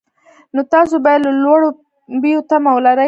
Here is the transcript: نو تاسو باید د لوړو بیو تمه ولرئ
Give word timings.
نو 0.53 0.61
تاسو 0.73 0.95
باید 1.05 1.21
د 1.23 1.27
لوړو 1.43 1.69
بیو 2.21 2.39
تمه 2.49 2.71
ولرئ 2.75 2.95